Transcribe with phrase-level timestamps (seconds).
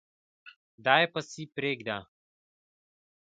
[0.85, 1.97] دی پسي پریږده